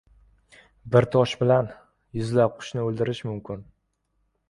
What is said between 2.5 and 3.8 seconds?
qushni o‘ldirish mumkin.